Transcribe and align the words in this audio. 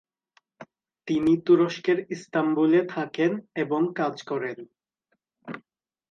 তিনি 1.07 1.33
তুরস্কের 1.45 1.97
ইস্তাম্বুলে 2.11 2.81
থাকেন 2.85 3.31
এবং 3.55 3.81
কাজ 3.95 4.15
করেন। 4.23 4.57